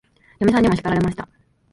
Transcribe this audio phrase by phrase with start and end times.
[0.39, 1.29] 嫁さんにも叱られました。